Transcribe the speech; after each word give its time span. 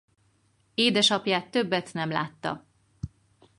Édesapját 0.73 1.51
többet 1.51 1.93
nem 1.93 2.09
látta. 2.11 2.65